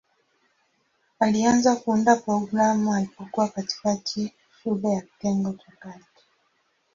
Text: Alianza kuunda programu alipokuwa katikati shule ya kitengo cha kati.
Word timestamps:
Alianza 1.19 1.75
kuunda 1.75 2.15
programu 2.15 2.93
alipokuwa 2.93 3.47
katikati 3.49 4.33
shule 4.63 4.89
ya 4.93 5.01
kitengo 5.01 5.53
cha 5.53 5.71
kati. 5.79 6.23